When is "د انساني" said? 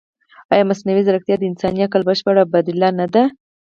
1.37-1.81